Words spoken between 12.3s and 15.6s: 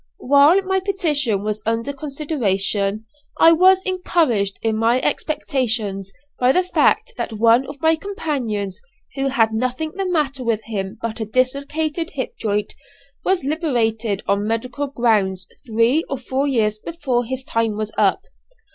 joint, was liberated on medical grounds